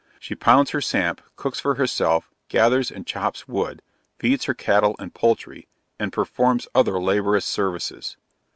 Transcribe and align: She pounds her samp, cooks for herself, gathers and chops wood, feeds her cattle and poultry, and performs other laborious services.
She 0.19 0.33
pounds 0.33 0.71
her 0.71 0.81
samp, 0.81 1.21
cooks 1.35 1.59
for 1.59 1.75
herself, 1.75 2.31
gathers 2.47 2.89
and 2.89 3.05
chops 3.05 3.47
wood, 3.47 3.83
feeds 4.17 4.45
her 4.45 4.55
cattle 4.55 4.95
and 4.97 5.13
poultry, 5.13 5.67
and 5.99 6.11
performs 6.11 6.67
other 6.73 6.99
laborious 6.99 7.45
services. 7.45 8.17